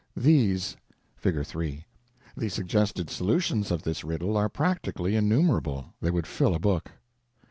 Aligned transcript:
These: 0.17 0.77
(Figure 1.15 1.43
3) 1.43 1.85
The 2.35 2.49
suggested 2.49 3.11
solutions 3.11 3.69
of 3.69 3.83
this 3.83 4.03
riddle 4.03 4.35
are 4.35 4.49
practically 4.49 5.15
innumerable; 5.15 5.93
they 6.01 6.09
would 6.09 6.25
fill 6.25 6.55
a 6.55 6.59
book. 6.59 6.93